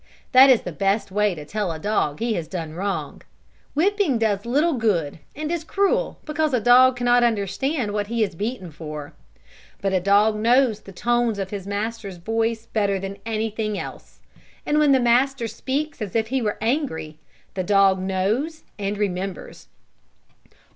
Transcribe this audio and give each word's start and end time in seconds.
That 0.31 0.49
is 0.49 0.61
the 0.63 0.71
best 0.71 1.11
way 1.11 1.35
to 1.35 1.45
tell 1.45 1.71
a 1.71 1.77
dog 1.77 2.17
that 2.17 2.25
he 2.25 2.33
has 2.33 2.47
done 2.47 2.73
wrong. 2.73 3.21
Whipping 3.75 4.17
does 4.17 4.47
little 4.47 4.73
good, 4.73 5.19
and 5.35 5.51
is 5.51 5.63
cruel 5.63 6.17
because 6.25 6.55
a 6.55 6.59
dog 6.59 6.95
can 6.95 7.05
not 7.05 7.23
understand 7.23 7.91
what 7.93 8.07
he 8.07 8.23
is 8.23 8.33
beaten 8.33 8.71
for. 8.71 9.13
But 9.79 9.93
a 9.93 9.99
dog 9.99 10.35
knows 10.35 10.79
the 10.79 10.91
tones 10.91 11.37
of 11.37 11.51
his 11.51 11.67
master's 11.67 12.17
voice 12.17 12.65
better 12.65 12.99
than 12.99 13.19
anything 13.27 13.77
else. 13.77 14.21
And 14.65 14.79
when 14.79 14.91
the 14.91 14.99
master 14.99 15.47
speaks 15.47 16.01
as 16.01 16.15
if 16.15 16.29
he 16.29 16.41
were 16.41 16.57
angry 16.61 17.19
the 17.53 17.61
dog 17.63 17.99
knows, 17.99 18.63
and 18.79 18.97
remembers. 18.97 19.67